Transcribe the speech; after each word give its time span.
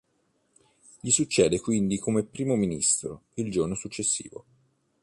Gli 0.99 1.11
succede 1.11 1.61
quindi 1.61 1.99
come 1.99 2.23
primo 2.25 2.55
ministro 2.55 3.25
il 3.35 3.51
giorno 3.51 3.75
successivo. 3.75 4.45